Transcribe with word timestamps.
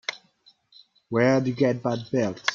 Where'd 1.09 1.45
you 1.45 1.53
get 1.53 1.83
that 1.83 2.09
belt? 2.11 2.41